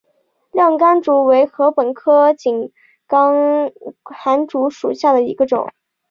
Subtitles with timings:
[0.51, 2.71] 亮竿竹为禾本科井
[3.05, 3.71] 冈
[4.03, 5.71] 寒竹属下的一个种。